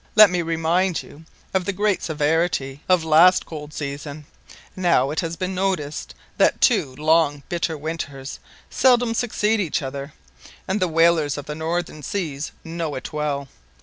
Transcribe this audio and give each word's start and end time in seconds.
Let 0.15 0.31
me 0.31 0.41
remind 0.41 1.03
you 1.03 1.25
of 1.53 1.65
the 1.65 1.71
great 1.71 2.01
severity 2.01 2.81
of 2.89 3.03
last 3.03 3.45
cold 3.45 3.71
season; 3.71 4.25
now 4.75 5.11
it 5.11 5.19
has 5.19 5.35
been 5.35 5.53
noticed 5.53 6.15
that 6.37 6.59
two 6.59 6.95
long 6.95 7.43
bitter 7.49 7.77
winters 7.77 8.39
seldom 8.71 9.13
succeed 9.13 9.59
each 9.59 9.83
other, 9.83 10.13
and 10.67 10.79
the 10.79 10.87
whalers 10.87 11.37
of 11.37 11.45
the 11.45 11.53
northern 11.53 12.01
seas 12.01 12.51
know 12.65 12.95
it 12.95 13.13
well. 13.13 13.47